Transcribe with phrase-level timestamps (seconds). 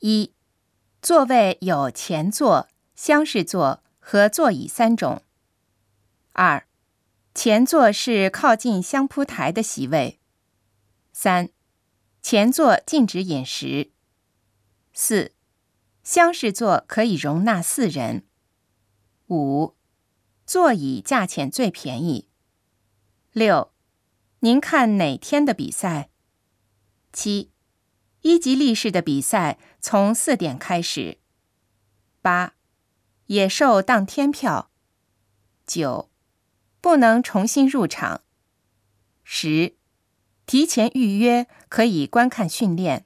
[0.00, 0.32] 一、
[1.02, 5.22] 座位有前座、厢式座和座椅三种。
[6.32, 6.68] 二、
[7.34, 10.20] 前座是靠近香扑台的席位。
[11.12, 11.50] 三、
[12.22, 13.90] 前座禁止饮食。
[14.92, 15.32] 四、
[16.04, 18.24] 厢式座可以容纳四人。
[19.28, 19.74] 五、
[20.46, 22.28] 座椅价钱最便宜。
[23.32, 23.72] 六、
[24.40, 26.10] 您看哪天的比赛？
[27.12, 27.50] 七、
[28.22, 31.18] 一级力士的比赛从四点开始。
[32.20, 32.54] 八、
[33.26, 34.70] 野兽当天票。
[35.66, 36.10] 九、
[36.80, 38.22] 不能重新入场。
[39.22, 39.76] 十、
[40.46, 43.04] 提前预约可以观看训练。